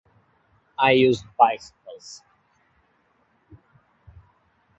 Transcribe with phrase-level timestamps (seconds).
[0.79, 2.23] I use bicycles.